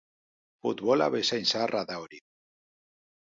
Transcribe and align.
Futbola 0.63 1.09
bezain 1.17 1.45
zaharra 1.53 1.83
da 1.91 1.99
hori. 2.05 2.21